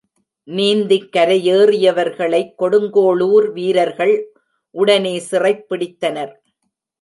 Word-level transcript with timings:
நீந்திக் 0.47 1.09
கரையேறியவர்களை 1.11 2.41
கொடுங்கோளுர் 2.59 3.51
வீரர்கள் 3.51 4.15
உடனே 4.75 5.19
சிறைப் 5.19 5.65
பிடித்தனர். 5.69 6.33